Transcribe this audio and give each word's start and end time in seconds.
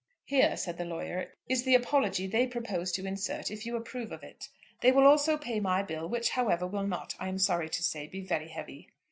"Here," 0.25 0.57
said 0.57 0.79
the 0.79 0.83
lawyer, 0.83 1.31
"is 1.47 1.61
the 1.61 1.75
apology 1.75 2.25
they 2.25 2.47
propose 2.47 2.91
to 2.93 3.05
insert 3.05 3.51
if 3.51 3.67
you 3.67 3.75
approve 3.75 4.11
of 4.11 4.23
it. 4.23 4.49
They 4.81 4.91
will 4.91 5.05
also 5.05 5.37
pay 5.37 5.59
my 5.59 5.83
bill, 5.83 6.09
which, 6.09 6.31
however, 6.31 6.65
will 6.65 6.87
not, 6.87 7.13
I 7.19 7.27
am 7.29 7.37
sorry 7.37 7.69
to 7.69 7.83
say, 7.83 8.07
be 8.07 8.21
very 8.21 8.47
heavy." 8.47 8.89